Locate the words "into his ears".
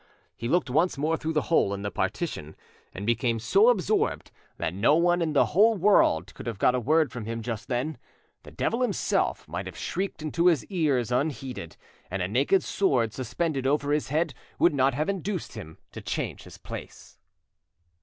10.23-11.11